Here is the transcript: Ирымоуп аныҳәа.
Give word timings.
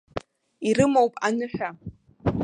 Ирымоуп 0.67 1.13
аныҳәа. 1.27 1.69